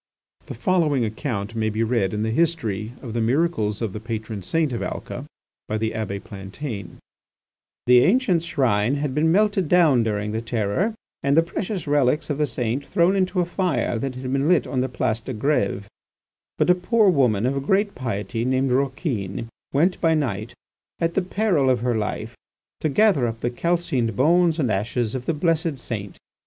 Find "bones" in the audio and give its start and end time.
24.15-24.57